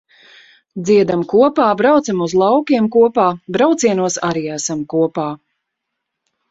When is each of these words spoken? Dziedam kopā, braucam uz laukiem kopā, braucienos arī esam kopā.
Dziedam 0.89 1.25
kopā, 1.33 1.67
braucam 1.83 2.25
uz 2.29 2.33
laukiem 2.45 2.89
kopā, 2.99 3.27
braucienos 3.59 4.19
arī 4.31 4.47
esam 4.59 4.85
kopā. 4.97 5.29